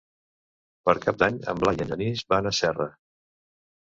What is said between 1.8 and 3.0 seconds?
en Genís van a Serra.